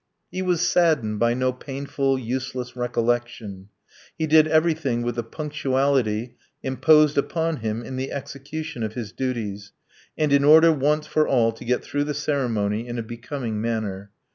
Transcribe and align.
He 0.31 0.41
was 0.41 0.67
saddened 0.67 1.19
by 1.19 1.35
no 1.35 1.53
painful, 1.53 2.17
useless 2.17 2.75
recollection. 2.75 3.69
He 4.17 4.25
did 4.25 4.47
everything 4.47 5.03
with 5.03 5.13
the 5.13 5.21
punctuality 5.21 6.37
imposed 6.63 7.19
upon 7.19 7.57
him 7.57 7.83
in 7.83 7.97
the 7.97 8.11
execution 8.11 8.81
of 8.81 8.95
his 8.95 9.11
duties, 9.11 9.73
and 10.17 10.33
in 10.33 10.43
order 10.43 10.71
once 10.71 11.05
for 11.05 11.27
all 11.27 11.51
to 11.51 11.63
get 11.65 11.83
through 11.83 12.05
the 12.05 12.15
ceremony 12.15 12.87
in 12.87 12.97
a 12.97 13.03
becoming 13.03 13.61
manner. 13.61 14.09